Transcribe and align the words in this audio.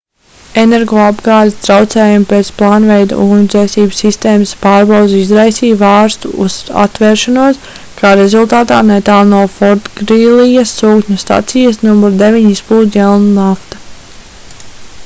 energoapgādes 0.59 1.57
traucējumi 1.65 2.23
pēc 2.31 2.47
plānveida 2.61 3.19
ugunsdzēsības 3.25 3.99
sistēmas 4.05 4.53
pārbaudes 4.63 5.13
izraisīja 5.19 5.77
vārstu 5.83 6.33
atvēršanos 6.85 7.61
kā 8.01 8.15
rezultātā 8.23 8.81
netālu 8.89 9.29
no 9.37 9.43
fortgrīlijas 9.61 10.75
sūkņu 10.81 11.19
stacijas 11.27 11.81
nr 11.89 12.19
9 12.27 12.51
izplūda 12.57 13.03
jēlnafta 13.05 13.85